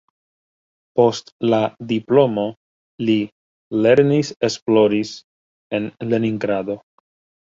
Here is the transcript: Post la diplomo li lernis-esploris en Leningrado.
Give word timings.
Post 0.99 1.27
la 1.53 1.59
diplomo 1.91 2.45
li 3.09 3.17
lernis-esploris 3.87 5.13
en 5.81 5.91
Leningrado. 6.15 6.79